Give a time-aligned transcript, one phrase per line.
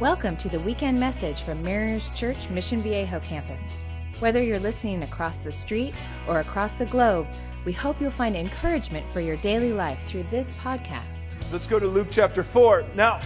[0.00, 3.78] Welcome to the weekend message from Mariners Church Mission Viejo campus.
[4.18, 5.94] Whether you're listening across the street
[6.26, 7.28] or across the globe,
[7.64, 11.36] we hope you'll find encouragement for your daily life through this podcast.
[11.52, 12.86] Let's go to Luke chapter 4.
[12.96, 13.20] Now,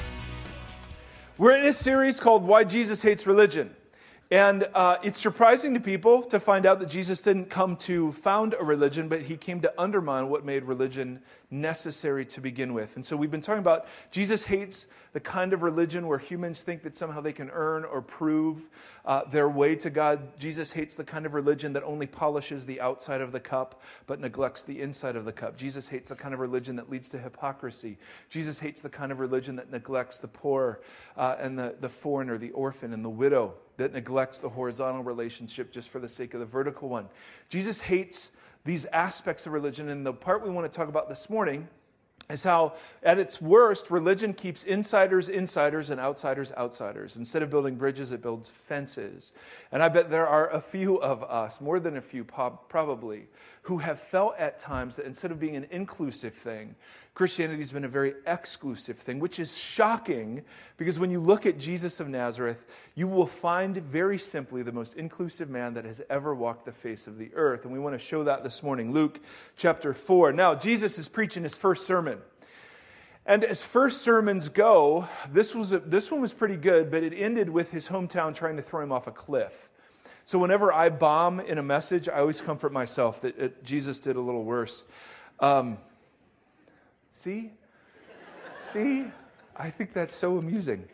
[1.39, 3.75] we're in a series called Why Jesus Hates Religion.
[4.31, 8.55] And uh, it's surprising to people to find out that Jesus didn't come to found
[8.61, 11.21] a religion, but he came to undermine what made religion
[11.51, 12.97] necessary to begin with.
[12.97, 16.83] And so we've been talking about Jesus hates the kind of religion where humans think
[16.83, 18.69] that somehow they can earn or prove
[19.07, 20.39] uh, their way to God.
[20.39, 24.21] Jesus hates the kind of religion that only polishes the outside of the cup but
[24.21, 25.57] neglects the inside of the cup.
[25.57, 27.99] Jesus hates the kind of religion that leads to hypocrisy.
[28.29, 30.81] Jesus hates the kind of religion that neglects the poor
[31.17, 35.73] uh, and the, the foreigner, the orphan, and the widow that neglects the horizontal relationship
[35.73, 37.09] just for the sake of the vertical one.
[37.49, 38.31] Jesus hates
[38.65, 41.69] these aspects of religion, and the part we want to talk about this morning
[42.31, 47.17] is how, at its worst, religion keeps insiders insiders and outsiders outsiders.
[47.17, 49.33] Instead of building bridges, it builds fences.
[49.73, 53.29] And I bet there are a few of us, more than a few probably,
[53.63, 56.75] who have felt at times that instead of being an inclusive thing,
[57.19, 60.45] Christianity has been a very exclusive thing, which is shocking
[60.77, 64.95] because when you look at Jesus of Nazareth, you will find very simply the most
[64.95, 67.65] inclusive man that has ever walked the face of the earth.
[67.65, 68.93] And we want to show that this morning.
[68.93, 69.19] Luke
[69.57, 70.33] chapter 4.
[70.33, 72.21] Now, Jesus is preaching his first sermon.
[73.27, 77.13] And as first sermons go, this, was a, this one was pretty good, but it
[77.13, 79.69] ended with his hometown trying to throw him off a cliff.
[80.25, 84.15] So whenever I bomb in a message, I always comfort myself that it, Jesus did
[84.15, 84.85] a little worse.
[85.41, 85.79] Um,
[87.19, 87.51] See?
[88.63, 89.05] See?
[89.57, 90.85] I think that's so amusing.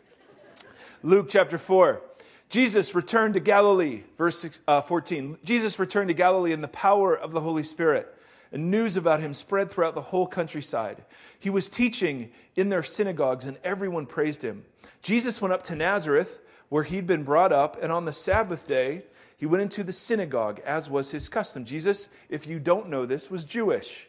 [1.03, 2.01] Luke chapter 4.
[2.49, 5.37] Jesus returned to Galilee, verse uh, 14.
[5.43, 8.11] Jesus returned to Galilee in the power of the Holy Spirit,
[8.51, 11.05] and news about him spread throughout the whole countryside.
[11.37, 14.65] He was teaching in their synagogues, and everyone praised him.
[15.03, 19.03] Jesus went up to Nazareth, where he'd been brought up, and on the Sabbath day,
[19.37, 21.65] he went into the synagogue, as was his custom.
[21.65, 24.07] Jesus, if you don't know this, was Jewish.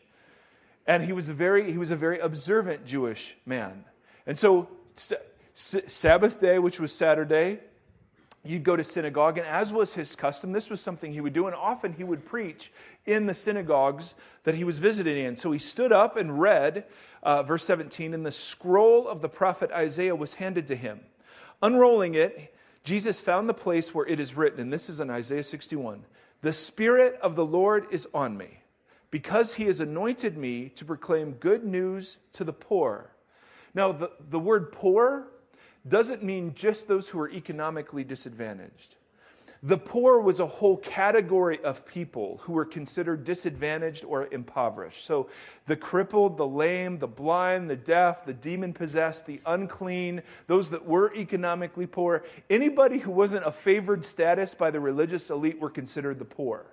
[0.87, 3.85] And he was a very, he was a very observant Jewish man.
[4.27, 4.69] And so,
[5.55, 7.61] Sabbath day, which was Saturday,
[8.45, 11.47] you'd go to synagogue, and as was his custom, this was something he would do,
[11.47, 12.73] and often he would preach
[13.05, 14.15] in the synagogues
[14.45, 15.37] that he was visiting in.
[15.37, 16.85] So he stood up and read,
[17.23, 21.01] uh, verse 17, and the scroll of the prophet Isaiah was handed to him.
[21.63, 22.55] Unrolling it,
[22.85, 26.05] Jesus found the place where it is written, and this is in Isaiah 61
[26.43, 28.59] The Spirit of the Lord is on me
[29.11, 33.11] because he has anointed me to proclaim good news to the poor.
[33.75, 35.29] Now, the, the word poor
[35.87, 38.97] doesn't mean just those who are economically disadvantaged.
[39.63, 45.05] The poor was a whole category of people who were considered disadvantaged or impoverished.
[45.05, 45.29] So
[45.67, 50.85] the crippled, the lame, the blind, the deaf, the demon possessed, the unclean, those that
[50.85, 56.19] were economically poor, anybody who wasn't a favored status by the religious elite were considered
[56.19, 56.67] the poor.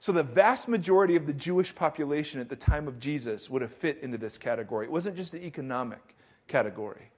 [0.00, 3.72] So the vast majority of the Jewish population at the time of Jesus would have
[3.72, 4.86] fit into this category.
[4.86, 6.16] It wasn't just an economic
[6.46, 7.10] category.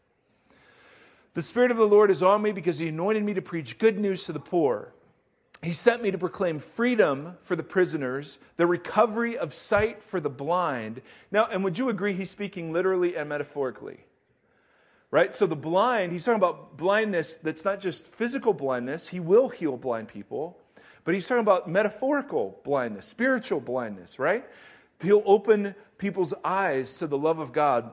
[1.34, 3.98] The Spirit of the Lord is on me because He anointed me to preach good
[3.98, 4.92] news to the poor.
[5.62, 10.30] He sent me to proclaim freedom for the prisoners, the recovery of sight for the
[10.30, 11.02] blind.
[11.30, 14.04] Now, and would you agree He's speaking literally and metaphorically?
[15.10, 15.34] Right?
[15.34, 19.76] So the blind, He's talking about blindness that's not just physical blindness, He will heal
[19.76, 20.59] blind people.
[21.10, 24.44] But he's talking about metaphorical blindness, spiritual blindness, right?
[25.02, 27.90] He'll open people's eyes to the love of God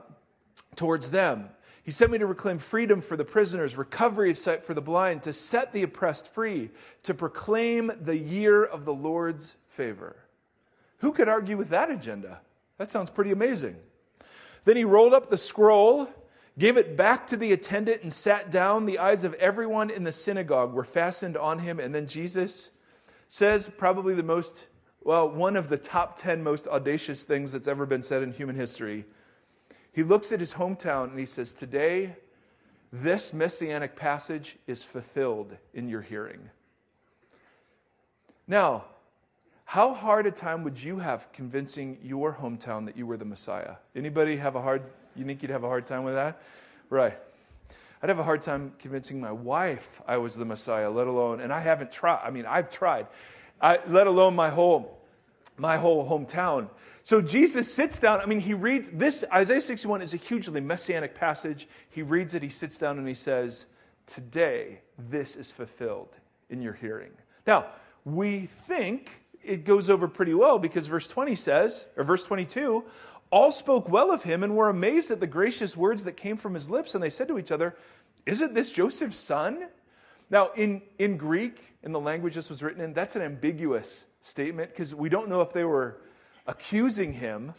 [0.76, 1.48] towards them.
[1.82, 5.24] He sent me to proclaim freedom for the prisoners, recovery of sight for the blind,
[5.24, 6.70] to set the oppressed free,
[7.02, 10.14] to proclaim the year of the Lord's favor.
[10.98, 12.38] Who could argue with that agenda?
[12.76, 13.74] That sounds pretty amazing.
[14.64, 16.08] Then he rolled up the scroll,
[16.56, 18.86] gave it back to the attendant, and sat down.
[18.86, 22.70] The eyes of everyone in the synagogue were fastened on him, and then Jesus
[23.28, 24.66] says probably the most,
[25.02, 28.56] well, one of the top 10 most audacious things that's ever been said in human
[28.56, 29.04] history.
[29.92, 32.16] He looks at his hometown and he says, Today,
[32.92, 36.50] this messianic passage is fulfilled in your hearing.
[38.46, 38.84] Now,
[39.66, 43.74] how hard a time would you have convincing your hometown that you were the Messiah?
[43.94, 44.82] Anybody have a hard,
[45.14, 46.40] you think you'd have a hard time with that?
[46.88, 47.18] Right.
[48.02, 51.52] I'd have a hard time convincing my wife I was the Messiah, let alone, and
[51.52, 52.20] I haven't tried.
[52.24, 53.06] I mean, I've tried,
[53.60, 55.00] I, let alone my whole,
[55.56, 56.68] my whole hometown.
[57.02, 58.20] So Jesus sits down.
[58.20, 59.24] I mean, he reads this.
[59.32, 61.66] Isaiah 61 is a hugely messianic passage.
[61.90, 63.66] He reads it, he sits down, and he says,
[64.06, 64.80] Today,
[65.10, 66.16] this is fulfilled
[66.50, 67.10] in your hearing.
[67.46, 67.66] Now,
[68.04, 69.10] we think
[69.42, 72.84] it goes over pretty well because verse 20 says, or verse 22,
[73.30, 76.54] all spoke well of him and were amazed at the gracious words that came from
[76.54, 76.94] his lips.
[76.94, 77.76] And they said to each other,
[78.26, 79.68] Isn't this Joseph's son?
[80.30, 84.70] Now, in, in Greek, in the language this was written in, that's an ambiguous statement
[84.70, 86.00] because we don't know if they were
[86.46, 87.54] accusing him.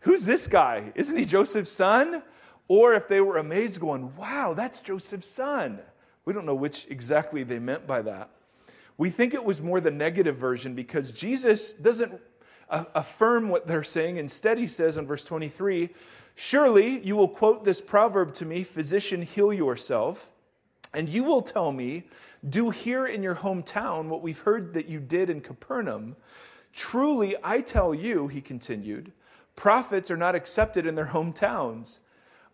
[0.00, 0.92] Who's this guy?
[0.94, 2.22] Isn't he Joseph's son?
[2.68, 5.80] Or if they were amazed, going, Wow, that's Joseph's son.
[6.24, 8.30] We don't know which exactly they meant by that.
[8.98, 12.20] We think it was more the negative version because Jesus doesn't
[12.68, 14.16] affirm what they're saying.
[14.16, 15.90] Instead, he says in verse 23
[16.34, 20.30] Surely you will quote this proverb to me, Physician, heal yourself.
[20.92, 22.04] And you will tell me,
[22.48, 26.16] Do here in your hometown what we've heard that you did in Capernaum.
[26.72, 29.12] Truly, I tell you, he continued,
[29.56, 31.98] prophets are not accepted in their hometowns.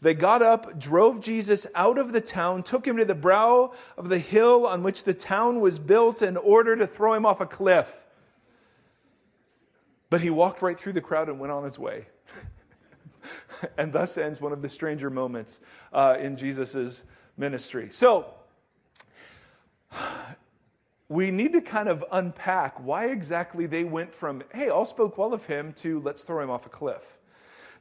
[0.00, 4.08] They got up, drove Jesus out of the town, took him to the brow of
[4.08, 7.46] the hill on which the town was built in order to throw him off a
[7.46, 8.04] cliff.
[10.08, 12.06] But he walked right through the crowd and went on his way.
[13.78, 15.60] and thus ends one of the stranger moments
[15.92, 17.02] uh, in Jesus'
[17.36, 17.88] ministry.
[17.90, 18.34] So,
[21.08, 25.32] we need to kind of unpack why exactly they went from, hey, all spoke well
[25.32, 27.17] of him, to let's throw him off a cliff.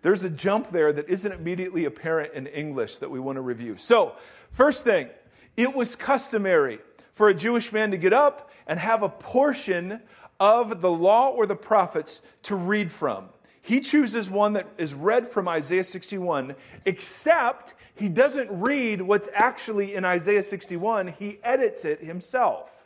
[0.02, 3.76] There's a jump there that isn't immediately apparent in English that we want to review.
[3.78, 4.14] So,
[4.52, 5.10] first thing,
[5.56, 6.80] it was customary
[7.14, 10.02] for a Jewish man to get up and have a portion
[10.40, 13.30] of the law or the prophets to read from.
[13.62, 16.56] He chooses one that is read from Isaiah 61,
[16.86, 22.86] except he doesn't read what's actually in Isaiah 61, he edits it himself.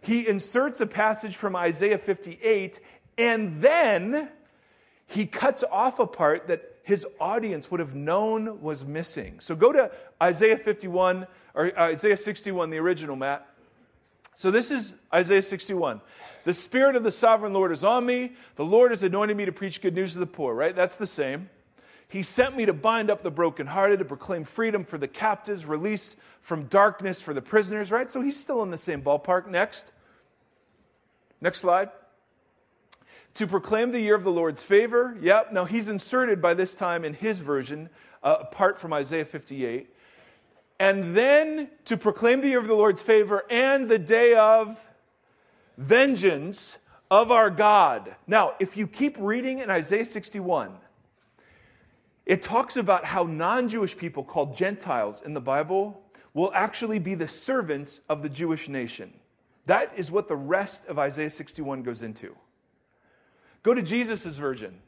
[0.00, 2.80] He inserts a passage from Isaiah 58
[3.18, 4.30] and then
[5.10, 9.40] he cuts off a part that his audience would have known was missing.
[9.40, 9.90] So go to
[10.22, 13.46] Isaiah 51 or Isaiah 61, the original, Matt.
[14.34, 16.00] So this is Isaiah 61.
[16.44, 18.34] The Spirit of the sovereign Lord is on me.
[18.54, 20.74] The Lord has anointed me to preach good news to the poor, right?
[20.74, 21.50] That's the same.
[22.08, 26.14] He sent me to bind up the brokenhearted, to proclaim freedom for the captives, release
[26.40, 28.08] from darkness for the prisoners, right?
[28.08, 29.48] So he's still in the same ballpark.
[29.48, 29.90] Next.
[31.40, 31.90] Next slide
[33.34, 35.16] to proclaim the year of the Lord's favor.
[35.20, 37.88] Yep, now he's inserted by this time in his version,
[38.22, 39.94] uh, apart from Isaiah 58.
[40.78, 44.82] And then to proclaim the year of the Lord's favor and the day of
[45.76, 46.78] vengeance
[47.10, 48.14] of our God.
[48.26, 50.72] Now, if you keep reading in Isaiah 61,
[52.26, 56.00] it talks about how non Jewish people, called Gentiles in the Bible,
[56.32, 59.12] will actually be the servants of the Jewish nation.
[59.66, 62.36] That is what the rest of Isaiah 61 goes into.
[63.62, 64.78] Go to Jesus' virgin.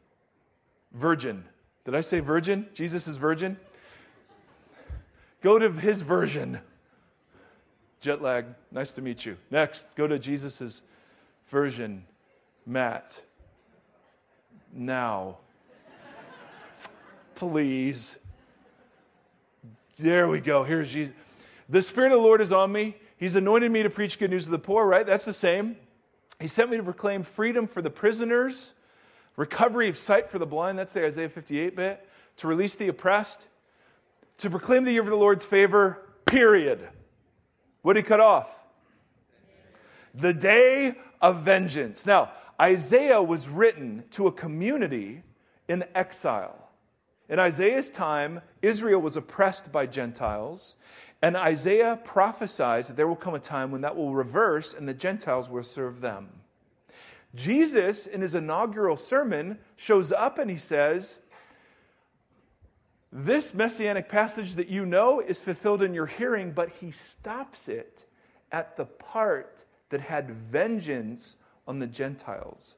[0.92, 1.44] Virgin.
[1.84, 2.66] Did I say virgin?
[2.74, 3.56] Jesus virgin?
[5.42, 6.60] Go to his version.
[8.00, 8.46] Jet lag.
[8.70, 9.36] Nice to meet you.
[9.50, 10.82] Next, go to Jesus'
[11.48, 12.04] version.
[12.66, 13.20] Matt.
[14.72, 15.38] Now.
[17.34, 18.16] Please.
[19.96, 20.62] There we go.
[20.62, 21.14] Here's Jesus.
[21.68, 22.96] The Spirit of the Lord is on me.
[23.16, 25.06] He's anointed me to preach good news to the poor, right?
[25.06, 25.76] That's the same.
[26.42, 28.72] He sent me to proclaim freedom for the prisoners,
[29.36, 33.46] recovery of sight for the blind, that's the Isaiah 58 bit, to release the oppressed,
[34.38, 36.88] to proclaim the year of the Lord's favor, period.
[37.82, 38.50] What did he cut off?
[40.16, 42.06] The day of vengeance.
[42.06, 45.22] Now, Isaiah was written to a community
[45.68, 46.70] in exile.
[47.28, 50.74] In Isaiah's time, Israel was oppressed by Gentiles,
[51.22, 54.94] and Isaiah prophesies that there will come a time when that will reverse and the
[54.94, 56.28] Gentiles will serve them.
[57.34, 61.20] Jesus, in his inaugural sermon, shows up and he says,
[63.12, 68.04] This messianic passage that you know is fulfilled in your hearing, but he stops it
[68.50, 71.36] at the part that had vengeance
[71.66, 72.74] on the Gentiles.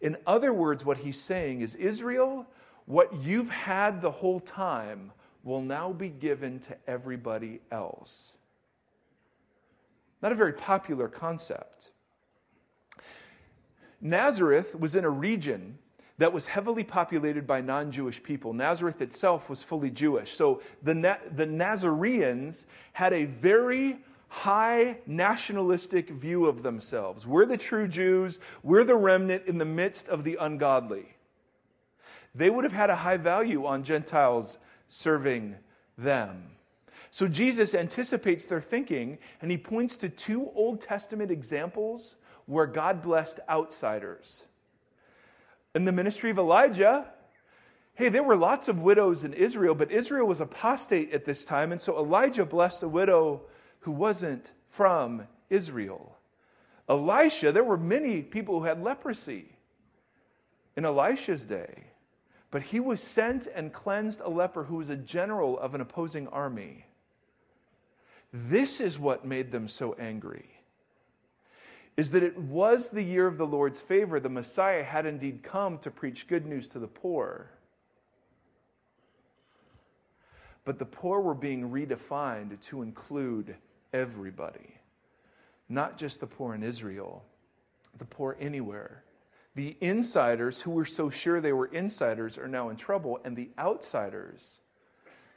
[0.00, 2.46] In other words, what he's saying is Israel,
[2.86, 8.32] what you've had the whole time will now be given to everybody else.
[10.22, 11.90] Not a very popular concept.
[14.00, 15.78] Nazareth was in a region
[16.18, 18.52] that was heavily populated by non Jewish people.
[18.52, 20.34] Nazareth itself was fully Jewish.
[20.34, 27.26] So the, Na- the Nazareans had a very high nationalistic view of themselves.
[27.26, 31.06] We're the true Jews, we're the remnant in the midst of the ungodly.
[32.34, 34.58] They would have had a high value on Gentiles
[34.92, 35.56] serving
[35.96, 36.50] them.
[37.10, 43.00] So Jesus anticipates their thinking and he points to two Old Testament examples where God
[43.00, 44.44] blessed outsiders.
[45.74, 47.06] In the ministry of Elijah,
[47.94, 51.72] hey, there were lots of widows in Israel, but Israel was apostate at this time,
[51.72, 53.42] and so Elijah blessed a widow
[53.80, 56.18] who wasn't from Israel.
[56.88, 59.56] Elisha, there were many people who had leprosy
[60.76, 61.91] in Elisha's day,
[62.52, 66.28] but he was sent and cleansed a leper who was a general of an opposing
[66.28, 66.84] army.
[68.30, 70.50] This is what made them so angry.
[71.96, 74.20] Is that it was the year of the Lord's favor.
[74.20, 77.50] The Messiah had indeed come to preach good news to the poor.
[80.66, 83.56] But the poor were being redefined to include
[83.94, 84.74] everybody,
[85.70, 87.24] not just the poor in Israel,
[87.96, 89.04] the poor anywhere.
[89.54, 93.50] The insiders who were so sure they were insiders are now in trouble, and the
[93.58, 94.60] outsiders,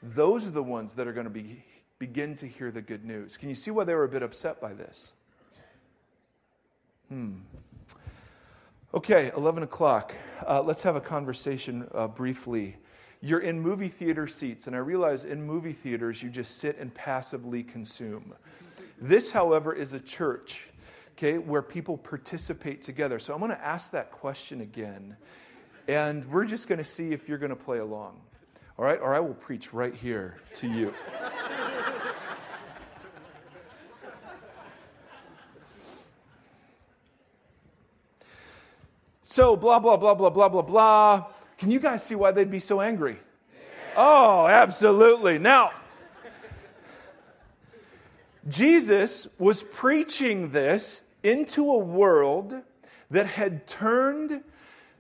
[0.01, 1.63] those are the ones that are going to be
[1.97, 3.37] begin to hear the good news.
[3.37, 5.13] Can you see why they were a bit upset by this?
[7.09, 7.35] Hmm.
[8.93, 10.13] Okay, 11 o'clock.
[10.47, 12.75] Uh, let's have a conversation uh, briefly.
[13.21, 16.93] You're in movie theater seats, and I realize in movie theaters you just sit and
[16.93, 18.33] passively consume.
[18.99, 20.67] This, however, is a church,
[21.17, 23.19] okay, where people participate together.
[23.19, 25.15] So I'm going to ask that question again,
[25.87, 28.19] and we're just going to see if you're going to play along.
[28.77, 28.99] All right?
[28.99, 30.93] Or I will preach right here to you.
[39.27, 41.25] So, blah, blah, blah, blah, blah, blah, blah.
[41.57, 43.17] Can you guys see why they'd be so angry?
[43.97, 45.39] Oh, absolutely.
[45.39, 45.71] Now,
[48.47, 52.61] Jesus was preaching this into a world
[53.09, 54.43] that had turned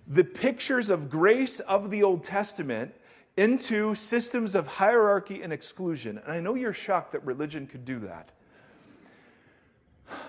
[0.07, 2.93] the pictures of grace of the Old Testament
[3.37, 6.17] into systems of hierarchy and exclusion.
[6.17, 8.31] And I know you're shocked that religion could do that.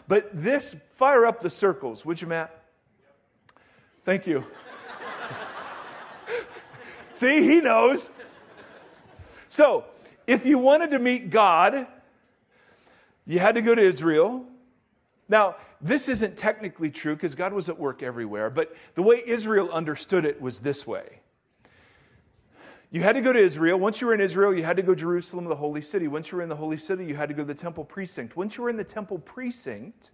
[0.08, 2.64] But this, fire up the circles, would you, Matt?
[4.04, 4.44] Thank you.
[7.14, 8.08] See, he knows.
[9.48, 9.84] So,
[10.26, 11.86] if you wanted to meet God,
[13.26, 14.44] you had to go to Israel.
[15.28, 19.70] Now, this isn't technically true because God was at work everywhere, but the way Israel
[19.70, 21.20] understood it was this way.
[22.90, 23.78] You had to go to Israel.
[23.78, 26.08] Once you were in Israel, you had to go to Jerusalem, the holy city.
[26.08, 28.36] Once you were in the holy city, you had to go to the temple precinct.
[28.36, 30.12] Once you were in the temple precinct,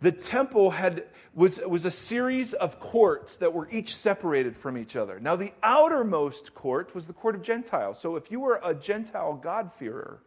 [0.00, 1.04] the temple had,
[1.34, 5.18] was, was a series of courts that were each separated from each other.
[5.20, 7.98] Now, the outermost court was the court of Gentiles.
[7.98, 10.20] So, if you were a Gentile God-fearer,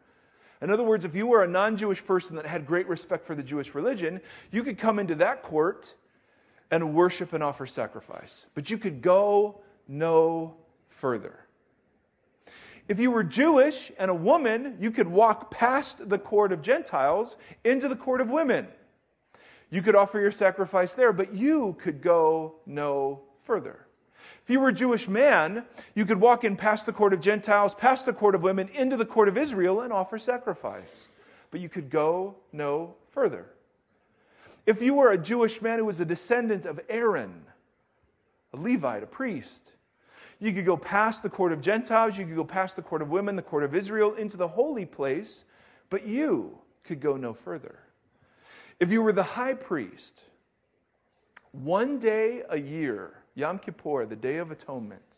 [0.61, 3.35] in other words, if you were a non Jewish person that had great respect for
[3.35, 4.19] the Jewish religion,
[4.51, 5.93] you could come into that court
[6.71, 8.45] and worship and offer sacrifice.
[8.53, 10.55] But you could go no
[10.89, 11.39] further.
[12.87, 17.37] If you were Jewish and a woman, you could walk past the court of Gentiles
[17.63, 18.67] into the court of women.
[19.69, 23.85] You could offer your sacrifice there, but you could go no further.
[24.49, 25.63] If you were a Jewish man,
[25.93, 28.97] you could walk in past the court of Gentiles, past the court of women, into
[28.97, 31.07] the court of Israel and offer sacrifice.
[31.51, 33.45] But you could go no further.
[34.65, 37.43] If you were a Jewish man who was a descendant of Aaron,
[38.51, 39.73] a Levite, a priest,
[40.39, 43.11] you could go past the court of Gentiles, you could go past the court of
[43.11, 45.45] women, the court of Israel, into the holy place,
[45.91, 47.77] but you could go no further.
[48.79, 50.23] If you were the high priest,
[51.51, 55.17] one day a year, Yom Kippur, the Day of Atonement,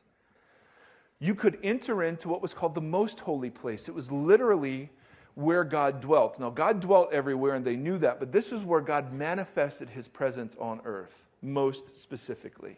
[1.19, 3.87] you could enter into what was called the most holy place.
[3.87, 4.89] It was literally
[5.35, 6.39] where God dwelt.
[6.39, 10.07] Now, God dwelt everywhere, and they knew that, but this is where God manifested his
[10.07, 12.77] presence on earth, most specifically.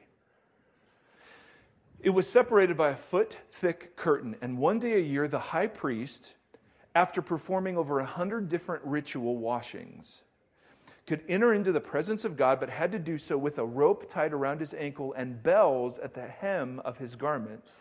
[2.02, 5.68] It was separated by a foot thick curtain, and one day a year, the high
[5.68, 6.34] priest,
[6.96, 10.22] after performing over a hundred different ritual washings,
[11.06, 14.08] could enter into the presence of God, but had to do so with a rope
[14.08, 17.74] tied around his ankle and bells at the hem of his garment.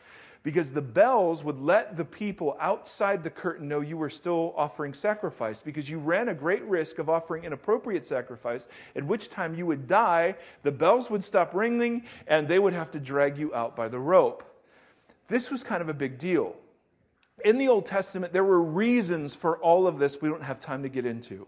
[0.42, 4.92] Because the bells would let the people outside the curtain know you were still offering
[4.92, 9.66] sacrifice, because you ran a great risk of offering inappropriate sacrifice, at which time you
[9.66, 13.76] would die, the bells would stop ringing, and they would have to drag you out
[13.76, 14.42] by the rope.
[15.28, 16.56] This was kind of a big deal.
[17.44, 20.82] In the Old Testament, there were reasons for all of this we don't have time
[20.82, 21.46] to get into.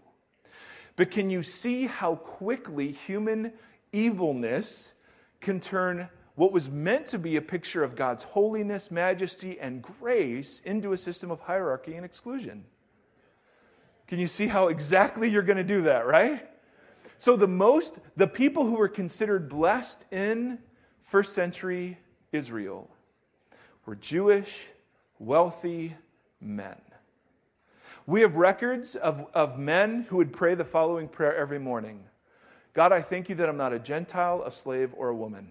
[0.95, 3.53] But can you see how quickly human
[3.91, 4.93] evilness
[5.41, 10.61] can turn what was meant to be a picture of God's holiness, majesty, and grace
[10.65, 12.65] into a system of hierarchy and exclusion?
[14.07, 16.49] Can you see how exactly you're going to do that, right?
[17.17, 20.59] So, the most, the people who were considered blessed in
[21.03, 21.97] first century
[22.31, 22.89] Israel
[23.85, 24.67] were Jewish,
[25.19, 25.95] wealthy
[26.41, 26.75] men.
[28.07, 32.03] We have records of, of men who would pray the following prayer every morning
[32.75, 35.49] God, I thank you that I'm not a Gentile, a slave, or a woman.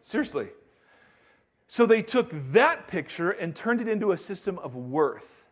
[0.00, 0.48] Seriously.
[1.68, 5.44] So they took that picture and turned it into a system of worth.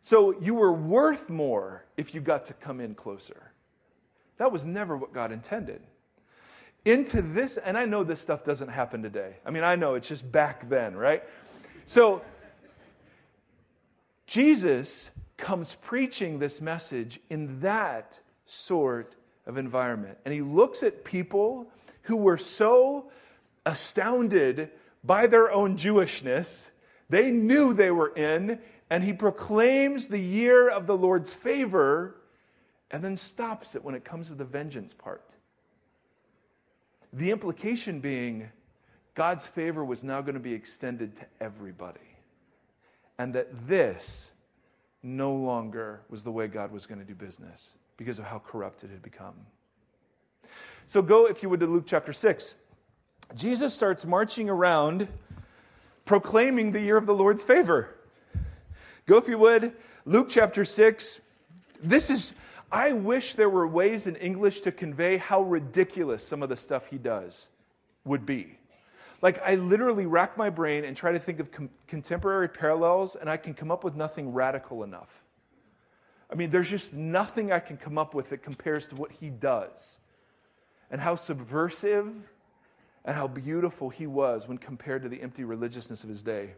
[0.00, 3.52] So you were worth more if you got to come in closer.
[4.38, 5.82] That was never what God intended.
[6.86, 9.34] Into this, and I know this stuff doesn't happen today.
[9.44, 11.22] I mean, I know it's just back then, right?
[11.84, 12.22] So
[14.28, 19.16] Jesus comes preaching this message in that sort
[19.46, 20.18] of environment.
[20.26, 21.70] And he looks at people
[22.02, 23.10] who were so
[23.64, 24.70] astounded
[25.02, 26.66] by their own Jewishness,
[27.08, 28.58] they knew they were in,
[28.90, 32.16] and he proclaims the year of the Lord's favor
[32.90, 35.34] and then stops it when it comes to the vengeance part.
[37.14, 38.50] The implication being
[39.14, 42.07] God's favor was now going to be extended to everybody
[43.18, 44.30] and that this
[45.02, 48.84] no longer was the way God was going to do business because of how corrupt
[48.84, 49.34] it had become.
[50.86, 52.54] So go, if you would, to Luke chapter 6.
[53.34, 55.08] Jesus starts marching around
[56.04, 57.94] proclaiming the year of the Lord's favor.
[59.06, 59.72] Go, if you would,
[60.06, 61.20] Luke chapter 6.
[61.82, 62.32] This is,
[62.72, 66.86] I wish there were ways in English to convey how ridiculous some of the stuff
[66.86, 67.48] he does
[68.04, 68.57] would be.
[69.20, 73.28] Like, I literally rack my brain and try to think of com- contemporary parallels, and
[73.28, 75.22] I can come up with nothing radical enough.
[76.30, 79.30] I mean, there's just nothing I can come up with that compares to what he
[79.30, 79.98] does
[80.90, 82.14] and how subversive
[83.04, 86.50] and how beautiful he was when compared to the empty religiousness of his day.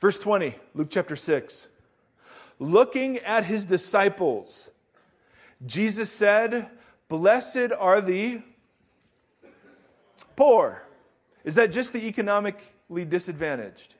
[0.00, 1.68] Verse 20, Luke chapter 6.
[2.58, 4.70] Looking at his disciples,
[5.66, 6.70] Jesus said,
[7.08, 8.40] Blessed are the
[10.36, 10.83] poor
[11.44, 13.94] is that just the economically disadvantaged?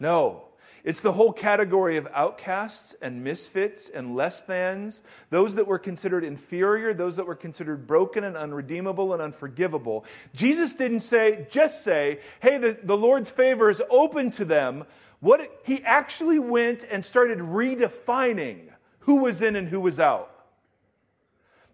[0.00, 0.42] No.
[0.84, 6.22] It's the whole category of outcasts and misfits and less thans, those that were considered
[6.22, 10.04] inferior, those that were considered broken and unredeemable and unforgivable.
[10.32, 14.84] Jesus didn't say, just say, hey, the, the Lord's favor is open to them.
[15.18, 18.68] What he actually went and started redefining
[19.00, 20.30] who was in and who was out.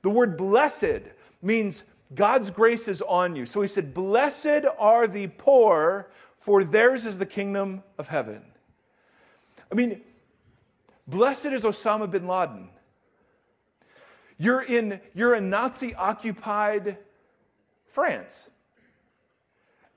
[0.00, 1.02] The word blessed
[1.42, 3.46] means God's grace is on you.
[3.46, 8.42] So he said, Blessed are the poor, for theirs is the kingdom of heaven.
[9.70, 10.00] I mean,
[11.06, 12.68] blessed is Osama bin Laden.
[14.38, 16.98] You're in you're in Nazi occupied
[17.86, 18.50] France.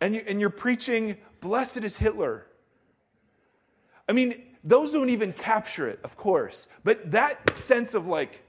[0.01, 2.45] And, you, and you're preaching, blessed is Hitler.
[4.08, 6.67] I mean, those don't even capture it, of course.
[6.84, 8.43] But that sense of like,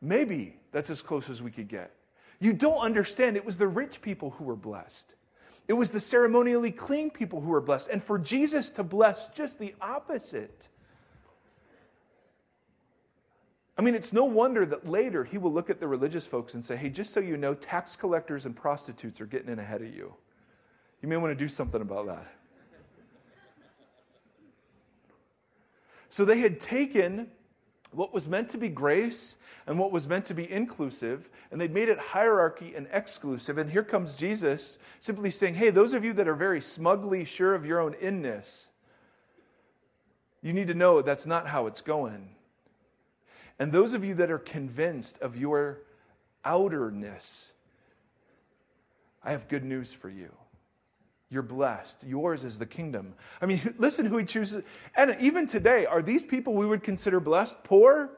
[0.00, 1.90] maybe that's as close as we could get.
[2.40, 3.36] You don't understand.
[3.36, 5.14] It was the rich people who were blessed.
[5.68, 7.90] It was the ceremonially clean people who were blessed.
[7.90, 10.68] And for Jesus to bless just the opposite.
[13.78, 16.64] I mean, it's no wonder that later he will look at the religious folks and
[16.64, 19.94] say, hey, just so you know, tax collectors and prostitutes are getting in ahead of
[19.94, 20.14] you.
[21.02, 22.26] You may want to do something about that.
[26.08, 27.28] So they had taken
[27.92, 31.74] what was meant to be grace and what was meant to be inclusive, and they'd
[31.74, 33.58] made it hierarchy and exclusive.
[33.58, 37.54] And here comes Jesus simply saying, Hey, those of you that are very smugly sure
[37.54, 38.70] of your own inness,
[40.42, 42.30] you need to know that's not how it's going.
[43.58, 45.82] And those of you that are convinced of your
[46.44, 47.50] outerness,
[49.22, 50.32] I have good news for you.
[51.30, 52.04] You're blessed.
[52.04, 53.14] Yours is the kingdom.
[53.40, 54.64] I mean, listen who he chooses.
[54.96, 57.62] And even today, are these people we would consider blessed?
[57.62, 58.10] Poor,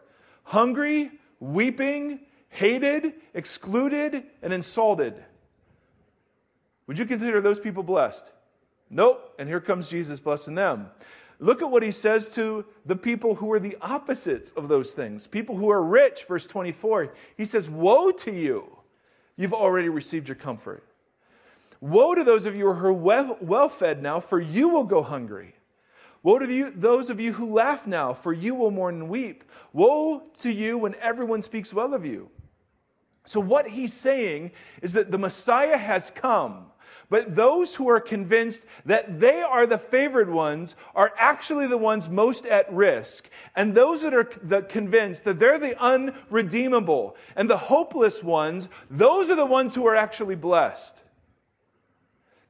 [0.44, 5.22] hungry, weeping, hated, excluded, and insulted.
[6.86, 8.32] Would you consider those people blessed?
[8.88, 9.34] Nope.
[9.38, 10.90] And here comes Jesus blessing them.
[11.38, 15.26] Look at what he says to the people who are the opposites of those things.
[15.26, 17.12] People who are rich, verse 24.
[17.36, 18.78] He says, Woe to you!
[19.36, 20.86] You've already received your comfort.
[21.82, 25.52] Woe to those of you who are well fed now, for you will go hungry.
[26.22, 29.42] Woe to you, those of you who laugh now, for you will mourn and weep.
[29.72, 32.30] Woe to you when everyone speaks well of you.
[33.24, 36.66] So, what he's saying is that the Messiah has come,
[37.10, 42.08] but those who are convinced that they are the favored ones are actually the ones
[42.08, 43.28] most at risk.
[43.56, 49.36] And those that are convinced that they're the unredeemable and the hopeless ones, those are
[49.36, 51.01] the ones who are actually blessed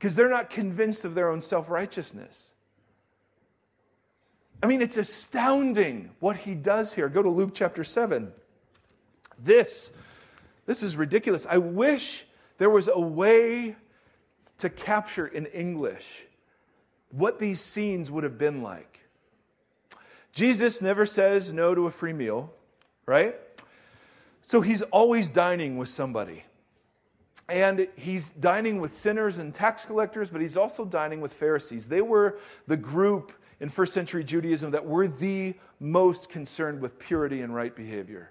[0.02, 2.54] because they're not convinced of their own self righteousness.
[4.60, 7.08] I mean, it's astounding what he does here.
[7.08, 8.32] Go to Luke chapter 7.
[9.38, 9.92] This,
[10.66, 11.46] this is ridiculous.
[11.48, 12.26] I wish
[12.58, 13.76] there was a way
[14.58, 16.26] to capture in English
[17.10, 18.98] what these scenes would have been like.
[20.32, 22.52] Jesus never says no to a free meal,
[23.06, 23.36] right?
[24.40, 26.42] So he's always dining with somebody.
[27.48, 31.88] And he's dining with sinners and tax collectors, but he's also dining with Pharisees.
[31.88, 37.42] They were the group in first century Judaism that were the most concerned with purity
[37.42, 38.30] and right behavior.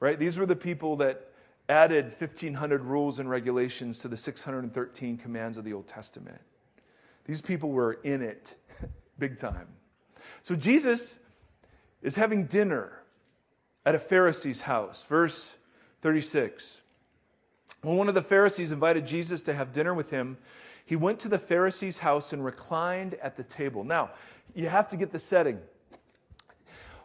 [0.00, 0.18] Right?
[0.18, 1.28] These were the people that
[1.68, 6.40] added 1,500 rules and regulations to the 613 commands of the Old Testament.
[7.24, 8.56] These people were in it
[9.18, 9.68] big time.
[10.42, 11.18] So Jesus
[12.02, 12.92] is having dinner
[13.86, 15.04] at a Pharisee's house.
[15.08, 15.54] Verse
[16.02, 16.81] 36.
[17.82, 20.38] When one of the Pharisees invited Jesus to have dinner with him,
[20.86, 23.82] he went to the Pharisee's house and reclined at the table.
[23.82, 24.10] Now,
[24.54, 25.60] you have to get the setting.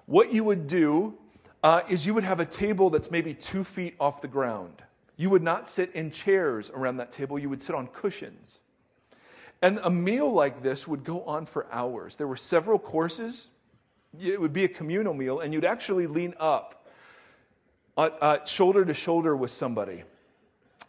[0.05, 1.17] What you would do
[1.63, 4.83] uh, is you would have a table that's maybe two feet off the ground.
[5.15, 8.59] You would not sit in chairs around that table, you would sit on cushions.
[9.63, 12.17] And a meal like this would go on for hours.
[12.17, 13.47] There were several courses.
[14.21, 16.87] It would be a communal meal, and you'd actually lean up
[17.97, 20.03] uh, uh, shoulder to shoulder with somebody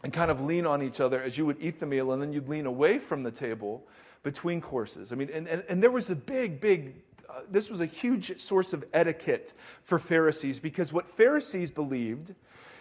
[0.03, 2.31] and kind of lean on each other as you would eat the meal, and then
[2.31, 3.87] you'd lean away from the table
[4.23, 5.11] between courses.
[5.11, 6.95] I mean, and, and, and there was a big, big,
[7.29, 12.33] uh, this was a huge source of etiquette for Pharisees because what Pharisees believed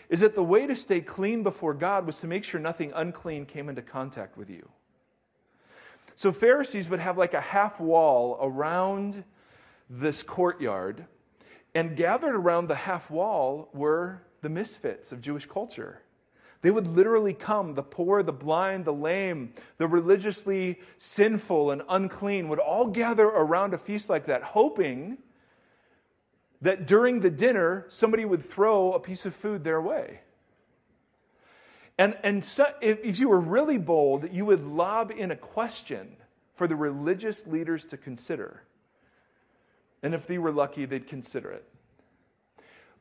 [0.08, 3.46] is that the way to stay clean before God was to make sure nothing unclean
[3.46, 4.68] came into contact with you.
[6.14, 9.22] So Pharisees would have like a half wall around
[9.90, 11.06] this courtyard,
[11.74, 16.02] and gathered around the half wall were the misfits of Jewish culture.
[16.60, 22.48] They would literally come, the poor, the blind, the lame, the religiously sinful and unclean
[22.48, 25.18] would all gather around a feast like that, hoping
[26.60, 30.20] that during the dinner, somebody would throw a piece of food their way.
[31.96, 36.16] And, and so, if, if you were really bold, you would lob in a question
[36.54, 38.62] for the religious leaders to consider.
[40.02, 41.67] And if they were lucky, they'd consider it.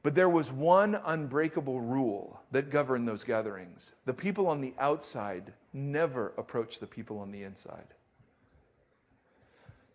[0.07, 5.51] But there was one unbreakable rule that governed those gatherings the people on the outside
[5.73, 7.87] never approached the people on the inside.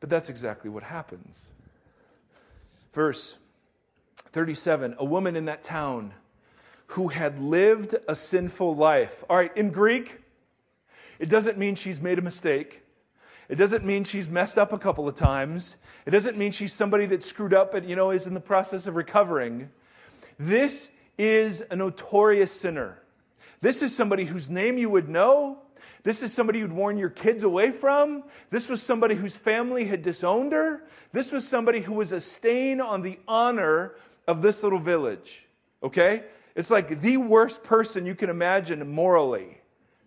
[0.01, 1.47] But that's exactly what happens.
[2.93, 3.37] Verse
[4.33, 6.13] 37 A woman in that town
[6.89, 9.25] who had lived a sinful life.
[9.31, 10.21] All right, in Greek,
[11.21, 12.83] it doesn't mean she's made a mistake.
[13.49, 15.77] It doesn't mean she's messed up a couple of times.
[16.05, 18.87] It doesn't mean she's somebody that screwed up and you know is in the process
[18.87, 19.71] of recovering.
[20.43, 22.99] This is a notorious sinner.
[23.61, 25.59] This is somebody whose name you would know.
[26.03, 28.25] This is somebody you'd warn your kids away from.
[28.51, 30.83] This was somebody whose family had disowned her.
[31.13, 33.95] This was somebody who was a stain on the honor
[34.27, 35.47] of this little village.
[35.81, 36.25] Okay?
[36.57, 39.59] It's like the worst person you can imagine morally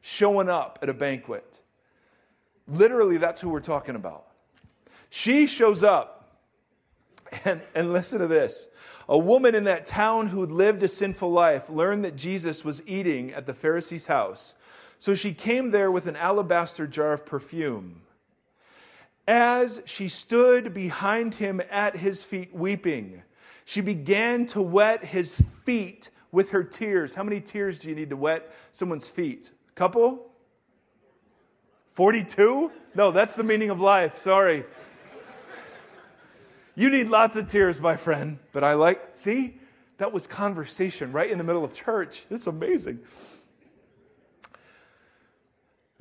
[0.01, 1.61] showing up at a banquet.
[2.67, 4.27] Literally, that's who we're talking about.
[5.09, 6.14] She shows up,
[7.45, 8.67] and, and listen to this.
[9.07, 13.33] A woman in that town who'd lived a sinful life learned that Jesus was eating
[13.33, 14.53] at the Pharisee's house.
[14.97, 18.01] So she came there with an alabaster jar of perfume.
[19.27, 23.23] As she stood behind him at his feet weeping,
[23.65, 27.13] she began to wet his feet with her tears.
[27.15, 29.51] How many tears do you need to wet someone's feet?
[29.69, 30.31] A Couple?
[31.93, 32.71] 42?
[32.93, 34.17] No, that's the meaning of life.
[34.17, 34.65] Sorry.
[36.75, 38.37] You need lots of tears, my friend.
[38.51, 39.57] But I like, see,
[39.97, 42.25] that was conversation right in the middle of church.
[42.29, 42.99] It's amazing.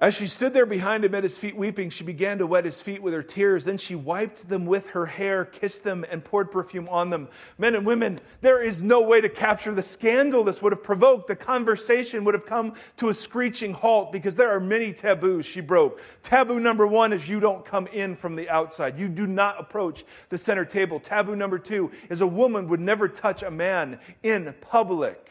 [0.01, 2.81] As she stood there behind him at his feet weeping, she began to wet his
[2.81, 3.65] feet with her tears.
[3.65, 7.29] Then she wiped them with her hair, kissed them, and poured perfume on them.
[7.59, 11.29] Men and women, there is no way to capture the scandal this would have provoked.
[11.29, 15.61] The conversation would have come to a screeching halt because there are many taboos she
[15.61, 16.01] broke.
[16.23, 20.05] Taboo number one is you don't come in from the outside, you do not approach
[20.29, 20.99] the center table.
[20.99, 25.24] Taboo number two is a woman would never touch a man in public.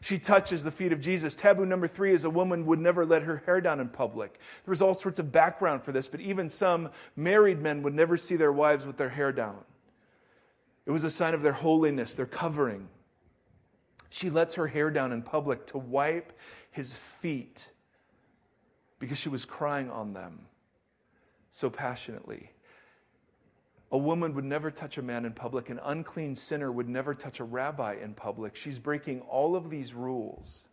[0.00, 1.34] She touches the feet of Jesus.
[1.34, 4.38] Taboo number three is a woman would never let her hair down in public.
[4.64, 8.16] There was all sorts of background for this, but even some married men would never
[8.16, 9.58] see their wives with their hair down.
[10.86, 12.88] It was a sign of their holiness, their covering.
[14.10, 16.32] She lets her hair down in public to wipe
[16.70, 17.70] his feet
[18.98, 20.46] because she was crying on them
[21.50, 22.50] so passionately.
[23.90, 25.70] A woman would never touch a man in public.
[25.70, 28.54] An unclean sinner would never touch a rabbi in public.
[28.54, 30.68] She's breaking all of these rules.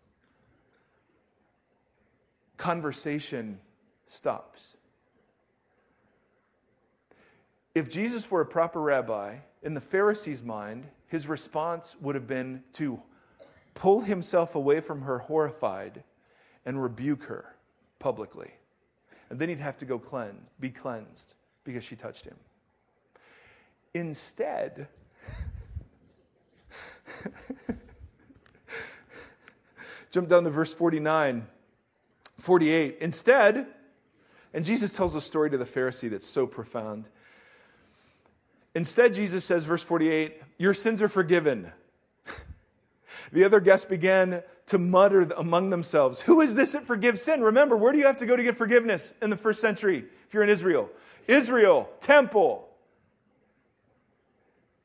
[2.57, 3.59] Conversation
[4.07, 4.75] stops.
[7.73, 12.63] If Jesus were a proper rabbi, in the Pharisee's mind, his response would have been
[12.73, 13.01] to
[13.73, 16.03] pull himself away from her horrified
[16.65, 17.55] and rebuke her
[17.99, 18.51] publicly.
[19.29, 22.35] And then he'd have to go cleanse, be cleansed because she touched him.
[23.95, 24.87] Instead,
[30.11, 31.47] jump down to verse 49,
[32.41, 32.97] 48.
[32.99, 33.67] Instead,
[34.53, 37.07] and Jesus tells a story to the Pharisee that's so profound.
[38.75, 41.71] Instead, Jesus says, verse 48, Your sins are forgiven.
[43.31, 47.41] The other guests began to mutter among themselves, Who is this that forgives sin?
[47.41, 50.33] Remember, where do you have to go to get forgiveness in the first century if
[50.33, 50.89] you're in Israel?
[51.27, 52.64] Israel, temple.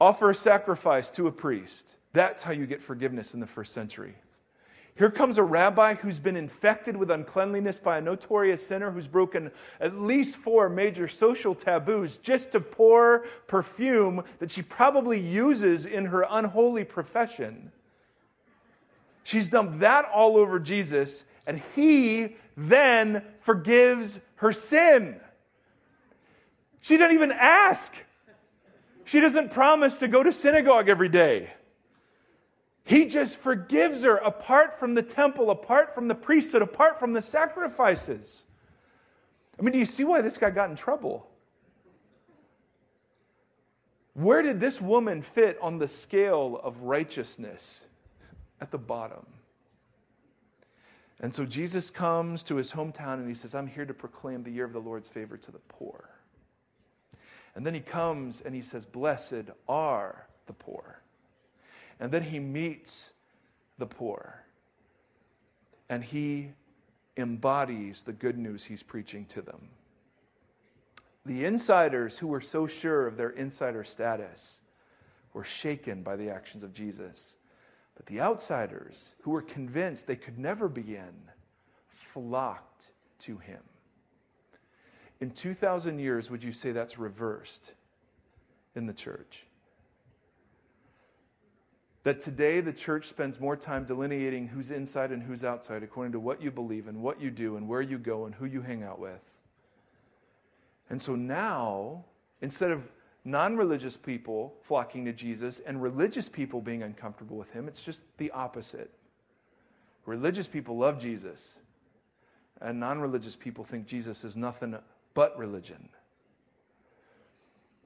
[0.00, 1.96] Offer a sacrifice to a priest.
[2.12, 4.14] That's how you get forgiveness in the first century.
[4.96, 9.50] Here comes a rabbi who's been infected with uncleanliness by a notorious sinner who's broken
[9.80, 16.06] at least four major social taboos just to pour perfume that she probably uses in
[16.06, 17.72] her unholy profession.
[19.22, 25.20] She's dumped that all over Jesus, and he then forgives her sin.
[26.80, 27.94] She doesn't even ask.
[29.10, 31.50] She doesn't promise to go to synagogue every day.
[32.84, 37.20] He just forgives her apart from the temple, apart from the priesthood, apart from the
[37.20, 38.44] sacrifices.
[39.58, 41.28] I mean, do you see why this guy got in trouble?
[44.14, 47.86] Where did this woman fit on the scale of righteousness?
[48.60, 49.26] At the bottom.
[51.18, 54.52] And so Jesus comes to his hometown and he says, I'm here to proclaim the
[54.52, 56.09] year of the Lord's favor to the poor.
[57.54, 61.00] And then he comes and he says, Blessed are the poor.
[61.98, 63.12] And then he meets
[63.78, 64.44] the poor.
[65.88, 66.50] And he
[67.16, 69.68] embodies the good news he's preaching to them.
[71.26, 74.60] The insiders who were so sure of their insider status
[75.34, 77.36] were shaken by the actions of Jesus.
[77.94, 81.12] But the outsiders who were convinced they could never be in
[81.88, 83.60] flocked to him.
[85.20, 87.74] In 2,000 years, would you say that's reversed
[88.74, 89.44] in the church?
[92.04, 96.20] That today the church spends more time delineating who's inside and who's outside according to
[96.20, 98.82] what you believe and what you do and where you go and who you hang
[98.82, 99.20] out with.
[100.88, 102.04] And so now,
[102.40, 102.90] instead of
[103.26, 108.04] non religious people flocking to Jesus and religious people being uncomfortable with him, it's just
[108.16, 108.90] the opposite.
[110.06, 111.56] Religious people love Jesus,
[112.62, 114.74] and non religious people think Jesus is nothing
[115.14, 115.88] but religion.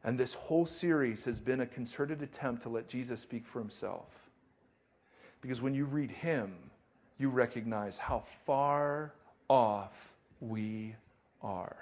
[0.02, 4.30] And this whole series has been a concerted attempt to let Jesus speak for himself.
[5.40, 6.54] Because when you read him,
[7.18, 9.14] you recognize how far
[9.48, 10.94] off we
[11.42, 11.76] are.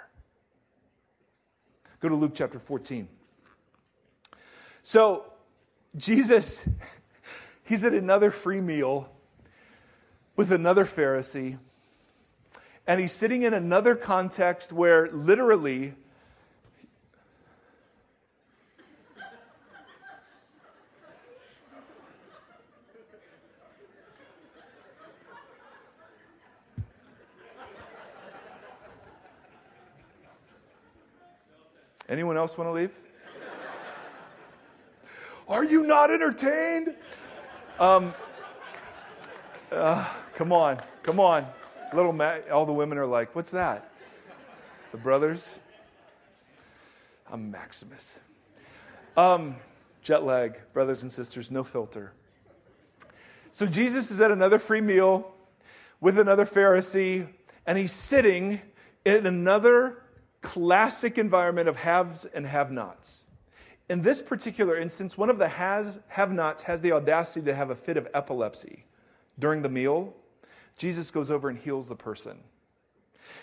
[2.01, 3.09] Go to Luke chapter 14.
[4.83, 5.25] So,
[5.97, 6.65] Jesus,
[7.65, 9.11] he's at another free meal
[10.37, 11.59] with another Pharisee
[12.87, 15.95] and he's sitting in another context where literally
[32.13, 32.91] Anyone else want to leave?
[35.49, 36.95] Are you not entertained?
[37.81, 38.13] Um,
[39.71, 41.47] uh, come on, come on.
[41.93, 43.93] Little Ma- all the women are like, what's that?
[44.93, 45.59] The brothers?
[47.31, 48.19] I'm Maximus.
[49.17, 49.57] Um,
[50.03, 52.13] jet lag, brothers and sisters, no filter.
[53.53, 55.35] So Jesus is at another free meal
[56.01, 57.27] with another Pharisee,
[57.67, 58.61] and he's sitting
[59.05, 60.03] in another
[60.41, 63.25] classic environment of haves and have nots.
[63.91, 67.69] In this particular instance, one of the has, have nots has the audacity to have
[67.69, 68.87] a fit of epilepsy
[69.39, 70.15] during the meal
[70.83, 72.41] Jesus goes over and heals the person.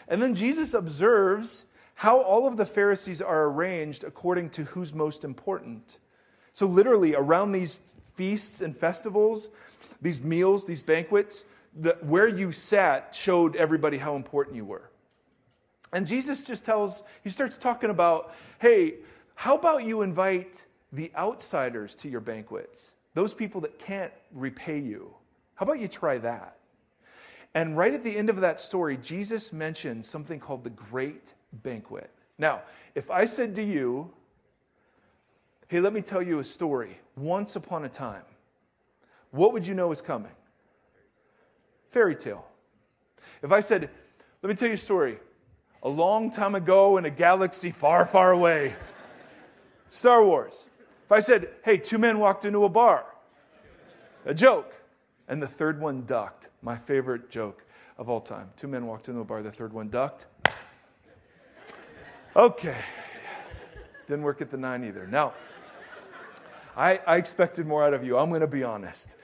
[0.10, 5.24] And then Jesus observes how all of the Pharisees are arranged according to who's most
[5.24, 6.00] important.
[6.52, 9.52] So, literally, around these feasts and festivals,
[10.02, 11.46] these meals, these banquets,
[11.80, 14.90] the, where you sat showed everybody how important you were.
[15.94, 18.96] And Jesus just tells, he starts talking about, hey,
[19.36, 22.92] how about you invite the outsiders to your banquets?
[23.14, 25.14] Those people that can't repay you.
[25.56, 26.59] How about you try that?
[27.56, 32.10] And right at the end of that story, Jesus mentions something called the Great Banquet.
[32.38, 32.62] Now,
[32.96, 34.12] if I said to you,
[35.68, 38.24] hey, let me tell you a story, once upon a time,
[39.32, 40.32] what would you know is coming?
[41.90, 42.46] Fairy tale.
[43.42, 43.90] If I said,
[44.42, 45.20] let me tell you a story,
[45.84, 48.76] a long time ago in a galaxy far, far away,
[49.90, 50.70] Star Wars.
[51.06, 53.06] If I said, hey, two men walked into a bar,
[54.26, 54.74] a joke,
[55.30, 56.50] and the third one ducked.
[56.62, 57.64] My favorite joke
[57.98, 58.50] of all time.
[58.58, 60.26] Two men walked into a bar, the third one ducked.
[62.36, 62.78] Okay.
[63.44, 63.64] Yes.
[64.08, 65.08] Didn't work at the nine either.
[65.08, 65.34] Now,
[66.76, 68.18] I, I expected more out of you.
[68.18, 69.16] I'm going to be honest.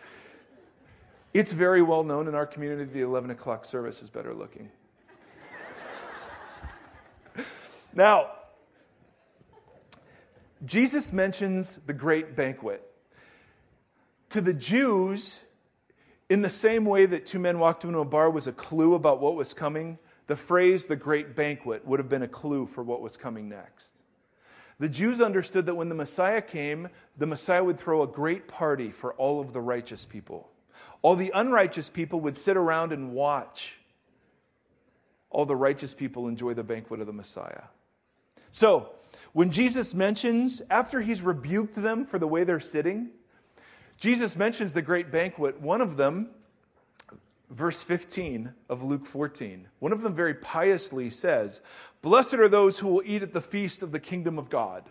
[1.33, 4.69] It's very well known in our community the 11 o'clock service is better looking.
[7.93, 8.31] now,
[10.65, 12.81] Jesus mentions the great banquet.
[14.29, 15.39] To the Jews,
[16.29, 19.19] in the same way that two men walked into a bar was a clue about
[19.19, 23.01] what was coming, the phrase the great banquet would have been a clue for what
[23.01, 24.01] was coming next.
[24.79, 28.91] The Jews understood that when the Messiah came, the Messiah would throw a great party
[28.91, 30.49] for all of the righteous people.
[31.01, 33.79] All the unrighteous people would sit around and watch
[35.29, 37.63] all the righteous people enjoy the banquet of the Messiah.
[38.51, 38.89] So,
[39.33, 43.09] when Jesus mentions, after he's rebuked them for the way they're sitting,
[43.97, 45.59] Jesus mentions the great banquet.
[45.61, 46.29] One of them,
[47.49, 51.61] verse 15 of Luke 14, one of them very piously says,
[52.01, 54.83] Blessed are those who will eat at the feast of the kingdom of God.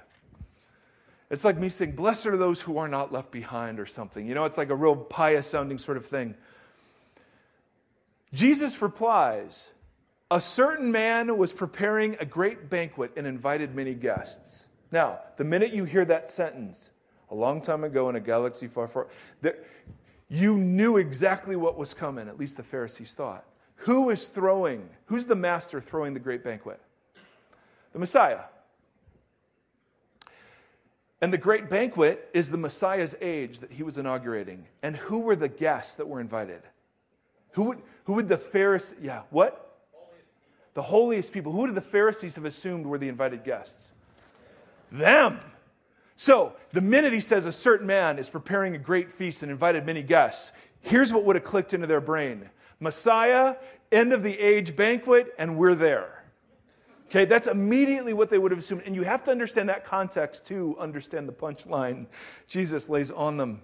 [1.31, 4.27] It's like me saying, Blessed are those who are not left behind, or something.
[4.27, 6.35] You know, it's like a real pious sounding sort of thing.
[8.33, 9.71] Jesus replies,
[10.31, 14.67] A certain man was preparing a great banquet and invited many guests.
[14.90, 16.90] Now, the minute you hear that sentence,
[17.35, 19.09] a long time ago in a galaxy far, far,
[19.42, 19.57] there,
[20.29, 23.44] you knew exactly what was coming, at least the Pharisees thought.
[23.77, 26.81] Who is throwing, who's the master throwing the great banquet?
[27.92, 28.42] The Messiah.
[31.20, 34.66] And the great banquet is the Messiah's age that he was inaugurating.
[34.83, 36.62] And who were the guests that were invited?
[37.53, 39.61] Who would, who would the Pharisees, yeah, what?
[40.75, 41.51] The holiest people.
[41.53, 43.92] Who did the Pharisees have assumed were the invited guests?
[44.92, 45.40] Them.
[46.16, 49.85] So, the minute he says a certain man is preparing a great feast and invited
[49.85, 52.48] many guests, here's what would have clicked into their brain
[52.81, 53.57] Messiah,
[53.90, 56.24] end of the age banquet, and we're there.
[57.07, 58.83] Okay, that's immediately what they would have assumed.
[58.87, 62.07] And you have to understand that context to understand the punchline
[62.48, 63.62] Jesus lays on them.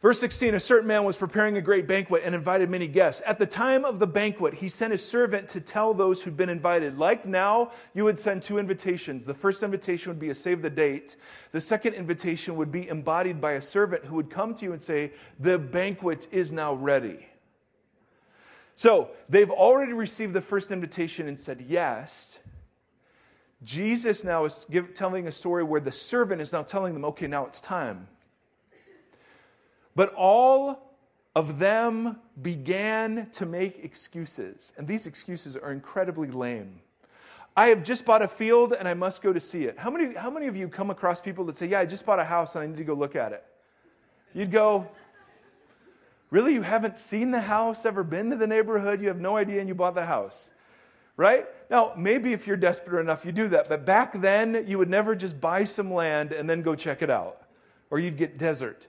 [0.00, 3.20] Verse 16 A certain man was preparing a great banquet and invited many guests.
[3.26, 6.48] At the time of the banquet, he sent his servant to tell those who'd been
[6.48, 6.98] invited.
[6.98, 9.24] Like now, you would send two invitations.
[9.24, 11.16] The first invitation would be a save the date,
[11.52, 14.80] the second invitation would be embodied by a servant who would come to you and
[14.80, 17.26] say, The banquet is now ready.
[18.76, 22.38] So they've already received the first invitation and said yes.
[23.64, 27.26] Jesus now is give, telling a story where the servant is now telling them, okay,
[27.26, 28.06] now it's time.
[29.94, 30.88] But all
[31.34, 34.72] of them began to make excuses.
[34.76, 36.80] And these excuses are incredibly lame.
[37.56, 39.78] I have just bought a field and I must go to see it.
[39.78, 42.18] How many, how many of you come across people that say, Yeah, I just bought
[42.18, 43.44] a house and I need to go look at it?
[44.34, 44.88] You'd go,
[46.30, 46.54] Really?
[46.54, 49.00] You haven't seen the house, ever been to the neighborhood?
[49.00, 50.50] You have no idea and you bought the house.
[51.16, 51.46] Right?
[51.70, 53.68] Now, maybe if you're desperate enough, you do that.
[53.68, 57.10] But back then, you would never just buy some land and then go check it
[57.10, 57.42] out,
[57.90, 58.86] or you'd get desert.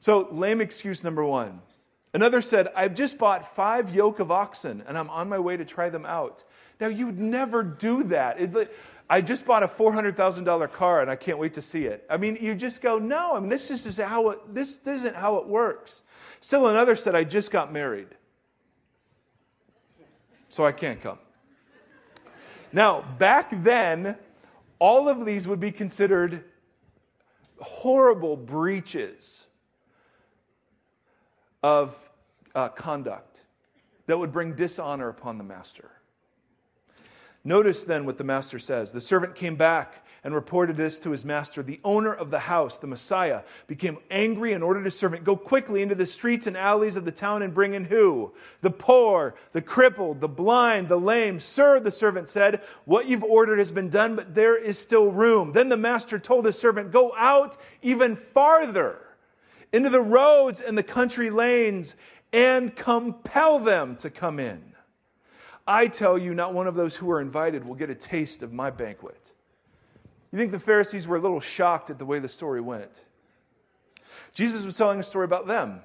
[0.00, 1.60] So, lame excuse number one.
[2.12, 5.64] Another said, I've just bought five yoke of oxen and I'm on my way to
[5.64, 6.42] try them out.
[6.80, 8.40] Now, you'd never do that.
[8.40, 8.74] It,
[9.08, 12.04] I just bought a $400,000 car and I can't wait to see it.
[12.10, 15.14] I mean, you just go, no, I mean, this just is how it, this isn't
[15.14, 16.02] how it works.
[16.40, 18.08] Still another said, I just got married.
[20.48, 21.18] So I can't come.
[22.72, 24.16] Now, back then,
[24.78, 26.44] all of these would be considered
[27.60, 29.46] horrible breaches
[31.62, 31.96] of
[32.54, 33.44] uh, conduct
[34.06, 35.90] that would bring dishonor upon the master.
[37.44, 38.92] Notice then what the master says.
[38.92, 41.62] The servant came back and reported this to his master.
[41.62, 45.80] The owner of the house, the Messiah, became angry and ordered his servant, Go quickly
[45.80, 48.32] into the streets and alleys of the town and bring in who?
[48.60, 51.40] The poor, the crippled, the blind, the lame.
[51.40, 55.52] Sir, the servant said, What you've ordered has been done, but there is still room.
[55.52, 58.98] Then the master told his servant, Go out even farther
[59.72, 61.94] into the roads and the country lanes
[62.32, 64.62] and compel them to come in.
[65.66, 68.52] I tell you, not one of those who are invited will get a taste of
[68.52, 69.32] my banquet.
[70.32, 73.04] You think the Pharisees were a little shocked at the way the story went?
[74.32, 75.80] Jesus was telling a story about them.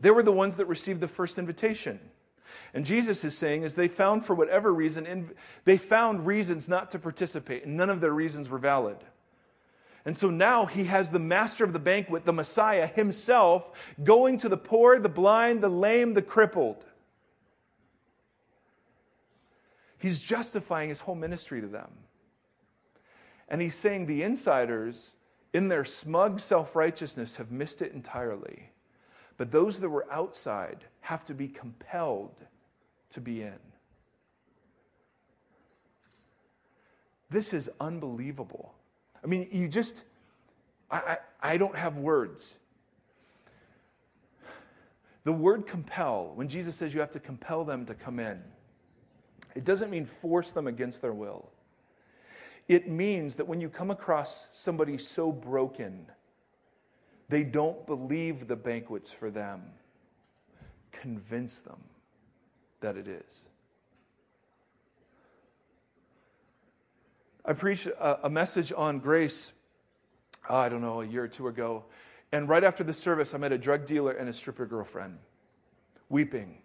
[0.00, 2.00] They were the ones that received the first invitation.
[2.74, 5.30] And Jesus is saying, as they found for whatever reason,
[5.64, 8.96] they found reasons not to participate, and none of their reasons were valid.
[10.04, 13.70] And so now he has the master of the banquet, the Messiah himself,
[14.02, 16.86] going to the poor, the blind, the lame, the crippled.
[19.98, 21.90] He's justifying his whole ministry to them.
[23.48, 25.12] And he's saying the insiders,
[25.52, 28.70] in their smug self righteousness, have missed it entirely.
[29.36, 32.36] But those that were outside have to be compelled
[33.10, 33.58] to be in.
[37.28, 38.74] This is unbelievable.
[39.22, 40.02] I mean, you just,
[40.90, 41.18] I, I,
[41.54, 42.56] I don't have words.
[45.24, 48.42] The word compel, when Jesus says you have to compel them to come in,
[49.54, 51.50] it doesn't mean force them against their will.
[52.68, 56.06] It means that when you come across somebody so broken,
[57.28, 59.62] they don't believe the banquet's for them,
[60.92, 61.78] convince them
[62.80, 63.46] that it is.
[67.44, 69.52] I preached a, a message on grace,
[70.48, 71.84] oh, I don't know, a year or two ago.
[72.32, 75.18] And right after the service, I met a drug dealer and a stripper girlfriend,
[76.08, 76.58] weeping.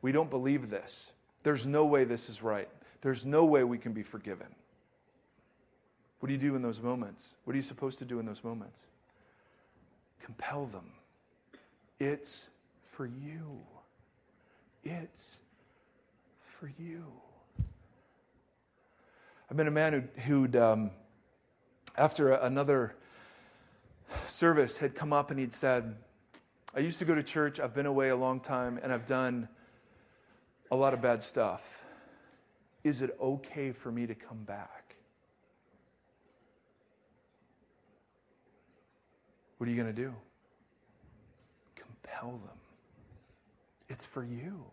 [0.00, 1.12] We don't believe this.
[1.42, 2.68] There's no way this is right.
[3.02, 4.46] There's no way we can be forgiven.
[6.20, 7.34] What do you do in those moments?
[7.44, 8.84] What are you supposed to do in those moments?
[10.22, 10.90] Compel them.
[12.00, 12.48] It's
[12.82, 13.60] for you.
[14.82, 15.40] It's
[16.38, 17.04] for you.
[19.54, 20.90] I've been a man who, who'd, um,
[21.96, 22.96] after another
[24.26, 25.94] service, had come up and he'd said,
[26.74, 29.48] I used to go to church, I've been away a long time, and I've done
[30.72, 31.84] a lot of bad stuff.
[32.82, 34.96] Is it okay for me to come back?
[39.58, 40.12] What are you going to do?
[41.76, 42.58] Compel them.
[43.88, 44.64] It's for you.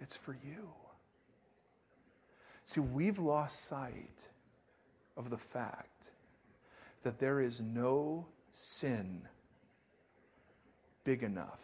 [0.00, 0.70] It's for you.
[2.64, 4.28] See, we've lost sight
[5.16, 6.10] of the fact
[7.02, 9.22] that there is no sin
[11.04, 11.60] big enough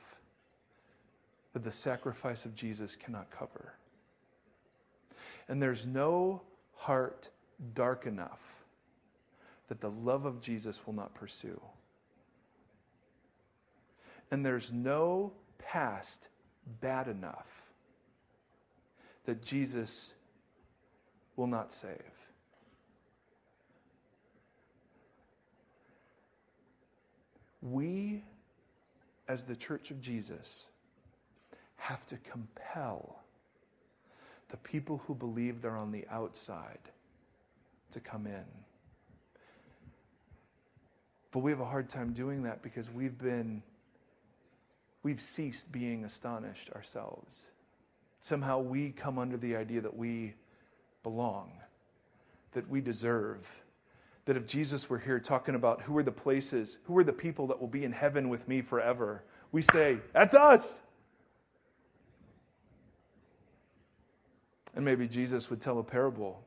[1.53, 3.75] that the sacrifice of Jesus cannot cover.
[5.49, 6.43] And there's no
[6.77, 7.31] heart
[7.75, 8.63] dark enough
[9.69, 11.61] that the love of Jesus will not pursue.
[14.31, 16.29] And there's no past
[16.81, 17.49] bad enough
[19.25, 20.13] that Jesus
[21.37, 22.29] will not save.
[27.63, 28.25] We,
[29.29, 30.67] as the church of Jesus,
[31.77, 33.21] have to compel
[34.49, 36.79] the people who believe they're on the outside
[37.91, 38.45] to come in.
[41.33, 43.63] But we have a hard time doing that because we've been,
[45.03, 47.47] we've ceased being astonished ourselves.
[48.21, 50.35] Somehow we come under the idea that we
[51.03, 51.53] belong,
[52.53, 53.47] that we deserve.
[54.27, 57.47] That if Jesus were here talking about who are the places, who are the people
[57.49, 60.83] that will be in heaven with me forever, we say, That's us.
[64.75, 66.45] And maybe Jesus would tell a parable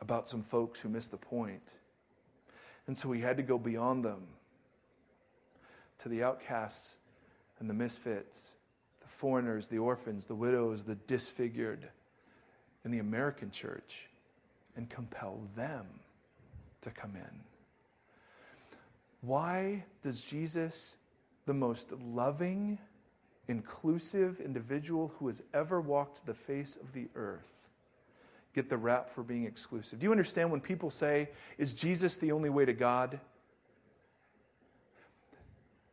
[0.00, 1.76] about some folks who missed the point.
[2.86, 4.22] And so he had to go beyond them
[5.98, 6.96] to the outcasts
[7.58, 8.50] and the misfits,
[9.00, 11.88] the foreigners, the orphans, the widows, the disfigured
[12.84, 14.08] in the American church
[14.76, 15.86] and compel them
[16.82, 17.40] to come in.
[19.20, 20.96] Why does Jesus,
[21.46, 22.78] the most loving,
[23.48, 27.52] inclusive individual who has ever walked the face of the earth,
[28.54, 29.98] get the rap for being exclusive?
[29.98, 31.28] Do you understand when people say,
[31.58, 33.20] Is Jesus the only way to God?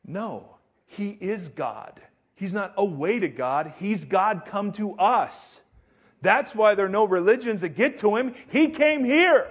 [0.05, 1.99] No, He is God.
[2.35, 5.59] He's not a way to God, He's God come to us.
[6.22, 8.34] That's why there are no religions that get to him.
[8.49, 9.47] He came here.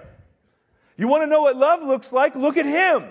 [0.97, 2.35] You want to know what love looks like?
[2.35, 3.05] Look at him.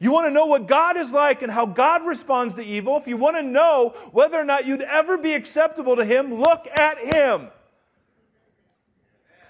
[0.00, 2.96] You want to know what God is like and how God responds to evil?
[2.96, 6.68] If you want to know whether or not you'd ever be acceptable to him, look
[6.78, 7.48] at him.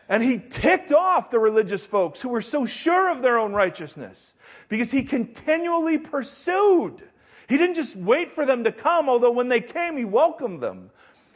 [0.08, 4.34] And he ticked off the religious folks who were so sure of their own righteousness
[4.70, 7.02] because he continually pursued.
[7.46, 10.90] He didn't just wait for them to come, although when they came, he welcomed them.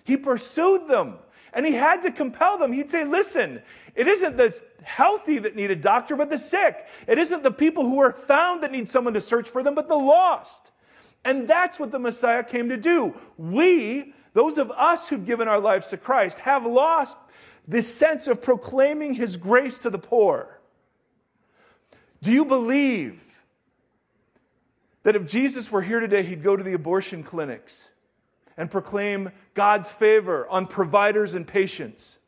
[0.05, 1.19] He pursued them.
[1.53, 2.73] And he had to compel them.
[2.73, 3.61] He'd say, listen,
[3.95, 6.87] it isn't the healthy that need a doctor, but the sick.
[7.07, 9.89] It isn't the people who are found that need someone to search for them, but
[9.89, 10.73] the lost.
[11.25, 13.15] And that's what the Messiah came to do.
[13.37, 17.17] We, those of us who've given our lives to Christ, have lost
[17.69, 20.59] this sense of proclaiming his grace to the poor.
[22.23, 23.23] Do you believe
[25.03, 27.91] that if Jesus were here today, he'd go to the abortion clinics?
[28.57, 32.19] And proclaim God's favor on providers and patients?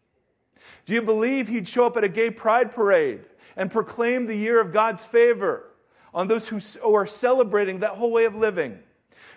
[0.86, 3.20] Do you believe he'd show up at a gay pride parade
[3.56, 5.70] and proclaim the year of God's favor
[6.12, 6.60] on those who
[6.94, 8.78] are celebrating that whole way of living?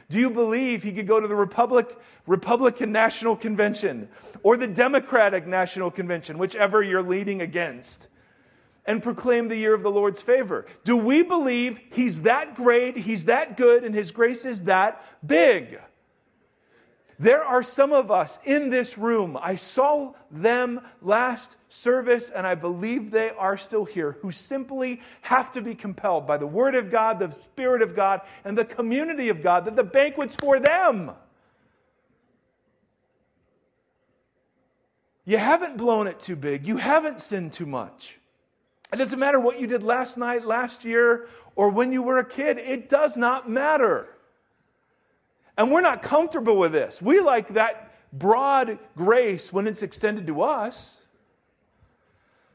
[0.10, 4.08] Do you believe he could go to the Republic, Republican National Convention
[4.42, 8.08] or the Democratic National Convention, whichever you're leading against,
[8.86, 10.66] and proclaim the year of the Lord's favor?
[10.86, 15.80] Do we believe he's that great, he's that good, and his grace is that big?
[17.20, 22.54] There are some of us in this room, I saw them last service, and I
[22.54, 26.92] believe they are still here, who simply have to be compelled by the Word of
[26.92, 31.12] God, the Spirit of God, and the community of God that the banquet's for them.
[35.26, 38.20] You haven't blown it too big, you haven't sinned too much.
[38.94, 42.26] It doesn't matter what you did last night, last year, or when you were a
[42.26, 44.08] kid, it does not matter.
[45.58, 47.02] And we're not comfortable with this.
[47.02, 51.02] We like that broad grace when it's extended to us,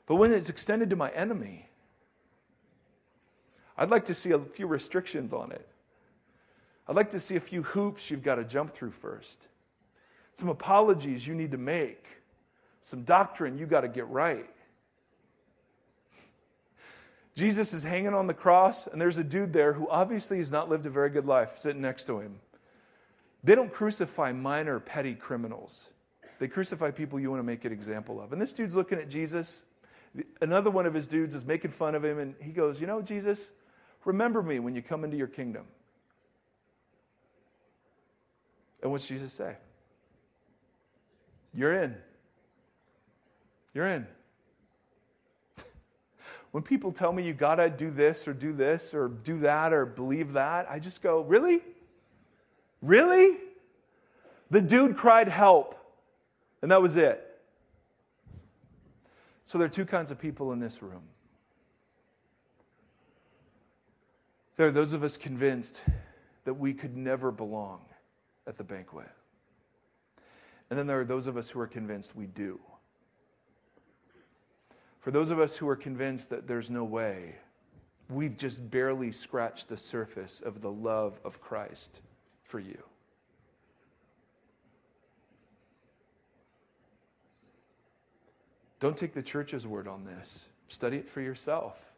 [0.07, 1.69] but when it's extended to my enemy,
[3.77, 5.69] I'd like to see a few restrictions on it.
[6.87, 9.49] I'd like to see a few hoops you've got to jump through first,
[10.35, 12.07] some apologies you need to make,
[12.81, 14.49] some doctrine you got to get right.
[17.35, 20.69] Jesus is hanging on the cross, and there's a dude there who obviously has not
[20.69, 22.39] lived a very good life sitting next to him.
[23.45, 25.89] They don't crucify minor, petty criminals.
[26.39, 28.33] They crucify people you want to make an example of.
[28.33, 29.65] And this dude's looking at Jesus.
[30.41, 33.03] Another one of his dudes is making fun of him, and he goes, You know,
[33.03, 33.51] Jesus,
[34.05, 35.65] remember me when you come into your kingdom.
[38.83, 39.57] And what's Jesus say?
[41.55, 41.97] You're in.
[43.75, 44.07] You're in.
[46.51, 49.87] When people tell me you gotta do this or do this or do that or
[49.87, 51.63] believe that, I just go, Really?
[52.83, 53.39] Really?
[54.51, 55.77] The dude cried help,
[56.61, 57.27] and that was it.
[59.47, 61.03] So there are two kinds of people in this room.
[64.57, 65.83] There are those of us convinced
[66.45, 67.81] that we could never belong
[68.47, 69.09] at the banquet.
[70.69, 72.59] And then there are those of us who are convinced we do.
[75.01, 77.37] For those of us who are convinced that there's no way,
[78.09, 82.01] we've just barely scratched the surface of the love of Christ
[82.43, 82.83] for you.
[88.81, 90.47] Don't take the church's word on this.
[90.67, 91.93] Study it for yourself.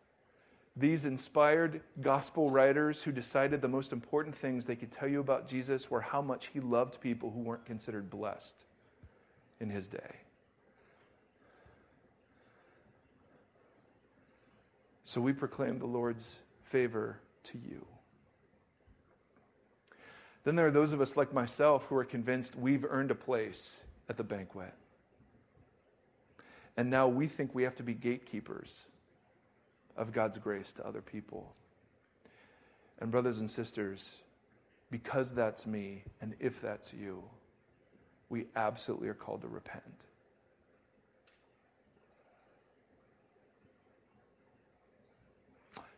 [0.77, 5.49] These inspired gospel writers who decided the most important things they could tell you about
[5.49, 8.65] Jesus were how much he loved people who weren't considered blessed
[9.61, 10.17] in his day.
[15.05, 17.87] So we proclaim the Lord's favor to you.
[20.45, 23.83] Then there are those of us like myself who are convinced we've earned a place
[24.09, 24.75] at the banquet.
[26.77, 28.87] And now we think we have to be gatekeepers
[29.97, 31.55] of God's grace to other people.
[33.01, 34.17] And, brothers and sisters,
[34.91, 37.23] because that's me, and if that's you,
[38.29, 40.07] we absolutely are called to repent.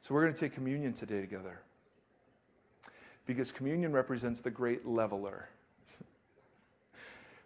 [0.02, 1.60] So, we're going to take communion today together
[3.26, 5.48] because communion represents the great leveler.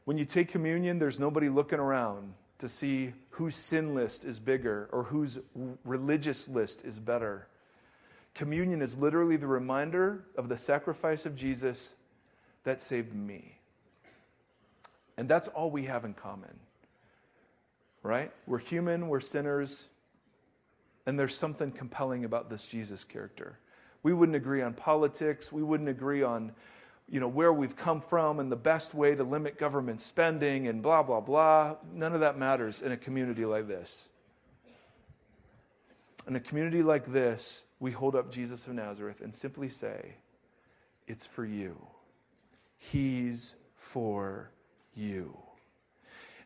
[0.04, 4.88] when you take communion, there's nobody looking around to see whose sin list is bigger
[4.92, 5.38] or whose
[5.84, 7.48] religious list is better.
[8.34, 11.94] Communion is literally the reminder of the sacrifice of Jesus
[12.64, 13.56] that saved me.
[15.16, 16.58] And that's all we have in common.
[18.02, 18.30] Right?
[18.46, 19.88] We're human, we're sinners,
[21.06, 23.58] and there's something compelling about this Jesus character.
[24.02, 25.52] We wouldn't agree on politics.
[25.52, 26.52] We wouldn't agree on
[27.10, 30.80] you know, where we've come from and the best way to limit government spending and
[30.80, 31.74] blah, blah, blah.
[31.92, 34.08] None of that matters in a community like this.
[36.28, 40.14] In a community like this, we hold up Jesus of Nazareth and simply say,
[41.08, 41.76] It's for you.
[42.78, 44.52] He's for
[44.94, 45.36] you.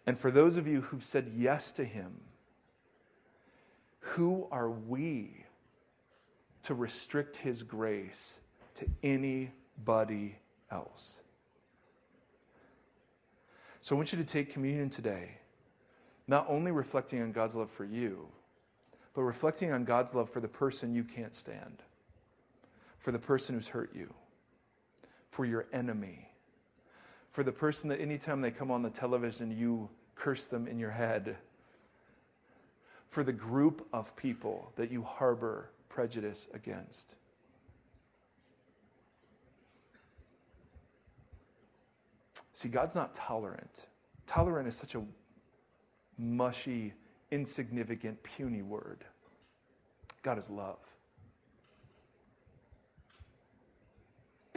[0.06, 2.12] And for those of you who've said yes to him,
[4.00, 5.43] who are we
[6.64, 8.38] to restrict his grace
[8.74, 10.36] to anybody
[10.70, 11.20] else.
[13.80, 15.32] So I want you to take communion today,
[16.26, 18.26] not only reflecting on God's love for you,
[19.12, 21.82] but reflecting on God's love for the person you can't stand,
[22.98, 24.12] for the person who's hurt you,
[25.28, 26.30] for your enemy,
[27.30, 30.90] for the person that anytime they come on the television, you curse them in your
[30.90, 31.36] head,
[33.08, 37.14] for the group of people that you harbor prejudice against.
[42.52, 43.86] See, God's not tolerant.
[44.26, 45.02] Tolerant is such a
[46.18, 46.94] mushy,
[47.30, 49.04] insignificant, puny word.
[50.24, 50.78] God is love.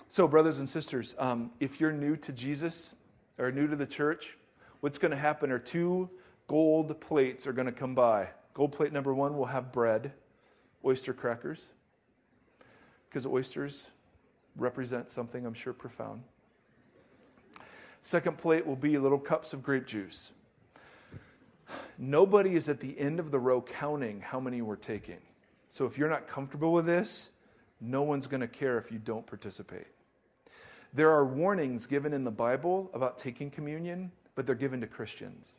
[0.10, 2.96] So, brothers and sisters, um, if you're new to Jesus
[3.38, 4.40] or new to the church,
[4.80, 6.10] what's going to happen are two
[6.48, 8.30] gold plates are going to come by.
[8.56, 10.14] Gold plate number one will have bread
[10.88, 11.72] oyster crackers,
[13.10, 13.90] because oysters
[14.56, 16.24] represent something I'm sure profound.
[18.02, 20.32] Second plate will be little cups of grape juice.
[21.98, 25.20] Nobody is at the end of the row counting how many we're taking.
[25.70, 27.30] So if you're not comfortable with this,
[27.82, 29.88] no one's going to care if you don't participate.
[30.94, 35.56] There are warnings given in the Bible about taking communion, but they're given to Christians.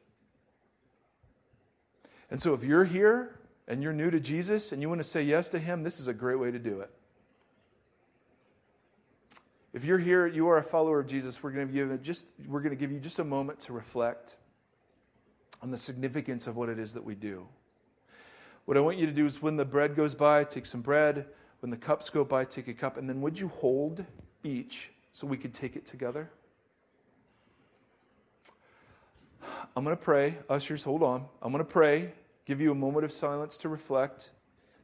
[2.30, 3.37] And so if you're here
[3.68, 6.08] and you're new to Jesus and you want to say yes to him, this is
[6.08, 6.90] a great way to do it.
[9.72, 12.60] If you're here, you are a follower of Jesus, we're going to give, just, we're
[12.60, 14.36] going to give you just a moment to reflect
[15.62, 17.46] on the significance of what it is that we do.
[18.64, 21.26] What I want you to do is when the bread goes by, take some bread.
[21.60, 22.96] When the cups go by, take a cup.
[22.96, 24.04] And then would you hold
[24.44, 26.30] each so we could take it together?
[29.76, 30.36] I'm going to pray.
[30.48, 31.24] Ushers, hold on.
[31.42, 32.12] I'm going to pray,
[32.48, 34.30] give you a moment of silence to reflect.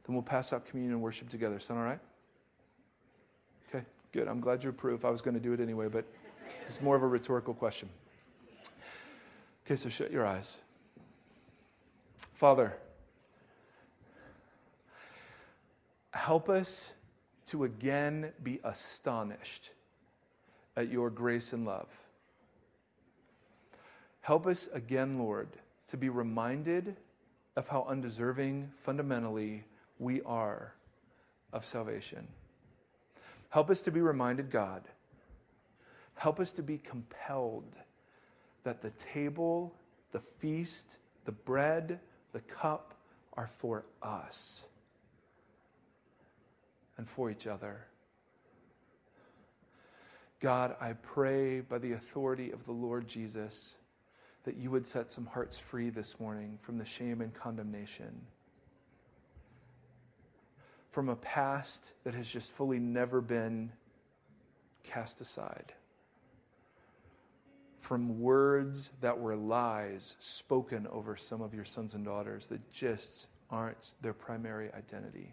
[0.05, 1.59] Then we'll pass out communion and worship together.
[1.59, 1.99] Sound all right?
[3.67, 4.27] Okay, good.
[4.27, 5.03] I'm glad you approve.
[5.03, 6.05] I was going to do it anyway, but
[6.67, 7.89] it's more of a rhetorical question.
[9.65, 10.59] Okay, so shut your eyes.
[12.35, 12.77] Father,
[16.11, 16.91] help us
[17.47, 19.71] to again be astonished
[20.77, 21.87] at your grace and love.
[24.21, 25.47] Help us again, Lord,
[25.87, 26.95] to be reminded
[27.55, 29.63] of how undeserving fundamentally
[29.99, 30.73] we are
[31.53, 32.27] of salvation.
[33.49, 34.83] Help us to be reminded, God.
[36.15, 37.75] Help us to be compelled
[38.63, 39.73] that the table,
[40.11, 41.99] the feast, the bread,
[42.33, 42.93] the cup
[43.33, 44.65] are for us
[46.97, 47.85] and for each other.
[50.39, 53.75] God, I pray by the authority of the Lord Jesus
[54.45, 58.21] that you would set some hearts free this morning from the shame and condemnation,
[60.91, 63.71] from a past that has just fully never been
[64.83, 65.73] cast aside
[67.85, 73.27] from words that were lies spoken over some of your sons and daughters that just
[73.51, 75.31] aren't their primary identity.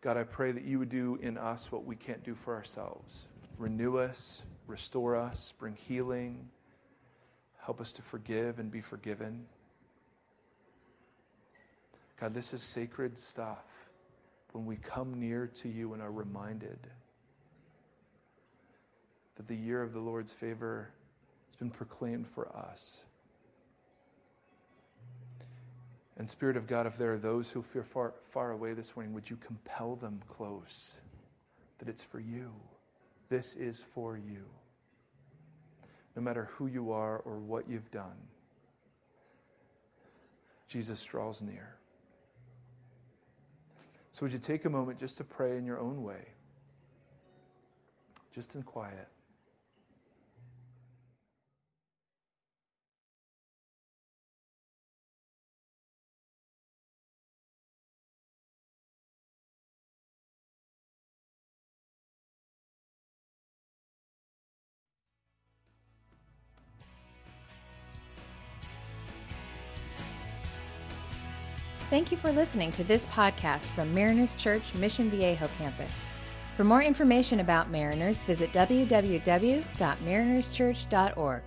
[0.00, 3.26] God, I pray that you would do in us what we can't do for ourselves.
[3.60, 6.48] Renew us, restore us, bring healing,
[7.58, 9.44] help us to forgive and be forgiven.
[12.18, 13.66] God, this is sacred stuff
[14.52, 16.78] when we come near to you and are reminded
[19.36, 20.88] that the year of the Lord's favor
[21.46, 23.02] has been proclaimed for us.
[26.16, 29.12] And Spirit of God, if there are those who feel far, far away this morning,
[29.12, 30.96] would you compel them close
[31.78, 32.52] that it's for you?
[33.30, 34.44] This is for you.
[36.16, 38.16] No matter who you are or what you've done,
[40.68, 41.76] Jesus draws near.
[44.12, 46.26] So, would you take a moment just to pray in your own way,
[48.34, 49.08] just in quiet?
[71.90, 76.08] Thank you for listening to this podcast from Mariners Church Mission Viejo campus.
[76.56, 81.42] For more information about Mariners, visit www.marinerschurch.org